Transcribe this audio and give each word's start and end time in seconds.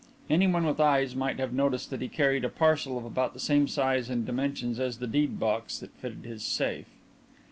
Anyone 0.31 0.65
with 0.65 0.79
eyes 0.79 1.15
might 1.15 1.37
have 1.37 1.53
noticed 1.53 1.91
that 1.91 2.01
he 2.01 2.07
carried 2.07 2.43
a 2.43 2.49
parcel 2.49 2.97
of 2.97 3.05
about 3.05 3.35
the 3.35 3.39
same 3.39 3.67
size 3.67 4.09
and 4.09 4.25
dimensions 4.25 4.79
as 4.79 4.97
the 4.97 5.05
deed 5.05 5.39
box 5.39 5.77
that 5.77 5.91
fitted 5.91 6.25
his 6.25 6.41
safe. 6.43 6.87